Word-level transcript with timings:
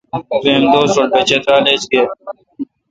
دوئم 0.41 0.63
دوس 0.73 0.91
رل 0.97 1.07
بہ 1.13 1.21
چترال 1.29 1.65
ایچ 1.69 1.83
گے۔ 1.91 2.01